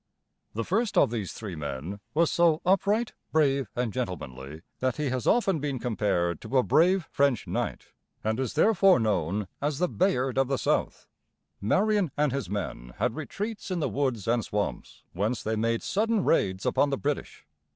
[0.55, 5.27] The first of these three men was so upright, brave, and gentlemanly that he has
[5.27, 7.91] often been compared to a brave French knight,
[8.23, 11.05] and is therefore known as the "Bay´ard of the South."
[11.61, 16.23] Marion and his men had retreats in the woods and swamps, whence they made sudden
[16.23, 17.45] raids upon the British.